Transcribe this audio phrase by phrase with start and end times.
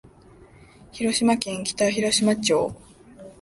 [0.93, 2.73] 広島県北広島町